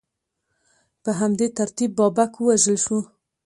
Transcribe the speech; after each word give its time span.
په 1.03 1.11
همدې 1.19 1.47
ترتیب 1.57 1.91
بابک 1.99 2.31
ووژل 2.37 2.77
شو. 2.85 2.99